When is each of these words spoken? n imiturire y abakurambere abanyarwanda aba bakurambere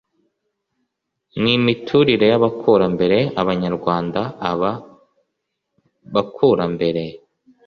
n 1.41 1.43
imiturire 1.57 2.25
y 2.31 2.35
abakurambere 2.39 3.19
abanyarwanda 3.41 4.21
aba 4.51 4.71
bakurambere 6.13 7.03